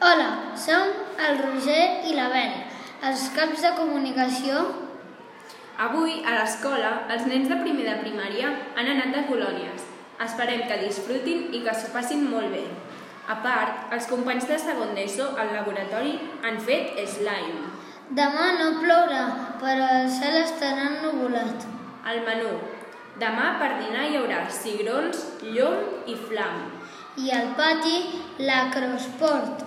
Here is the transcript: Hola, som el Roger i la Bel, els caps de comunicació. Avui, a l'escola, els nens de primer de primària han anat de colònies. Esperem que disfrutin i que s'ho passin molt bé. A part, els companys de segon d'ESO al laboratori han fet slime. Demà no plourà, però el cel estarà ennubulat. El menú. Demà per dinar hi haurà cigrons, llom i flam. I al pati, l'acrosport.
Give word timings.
Hola, 0.00 0.54
som 0.54 0.92
el 1.18 1.40
Roger 1.42 2.04
i 2.06 2.12
la 2.14 2.28
Bel, 2.30 2.52
els 3.08 3.24
caps 3.34 3.64
de 3.64 3.72
comunicació. 3.74 4.60
Avui, 5.74 6.20
a 6.22 6.36
l'escola, 6.36 6.92
els 7.10 7.24
nens 7.26 7.48
de 7.50 7.56
primer 7.64 7.82
de 7.88 7.96
primària 8.04 8.52
han 8.78 8.90
anat 8.92 9.10
de 9.16 9.24
colònies. 9.26 9.88
Esperem 10.22 10.62
que 10.70 10.76
disfrutin 10.84 11.48
i 11.50 11.64
que 11.64 11.74
s'ho 11.74 11.90
passin 11.90 12.22
molt 12.30 12.54
bé. 12.54 12.62
A 13.26 13.40
part, 13.42 13.88
els 13.96 14.06
companys 14.06 14.46
de 14.46 14.60
segon 14.62 14.94
d'ESO 14.94 15.32
al 15.34 15.50
laboratori 15.56 16.14
han 16.46 16.60
fet 16.62 16.94
slime. 17.16 17.66
Demà 18.20 18.52
no 18.60 18.68
plourà, 18.78 19.24
però 19.58 19.88
el 19.96 20.06
cel 20.14 20.38
estarà 20.44 20.92
ennubulat. 20.92 21.66
El 22.06 22.22
menú. 22.28 22.52
Demà 23.18 23.56
per 23.58 23.72
dinar 23.82 24.06
hi 24.06 24.20
haurà 24.20 24.46
cigrons, 24.60 25.26
llom 25.42 26.06
i 26.06 26.14
flam. 26.28 26.62
I 27.18 27.34
al 27.34 27.50
pati, 27.58 27.98
l'acrosport. 28.46 29.66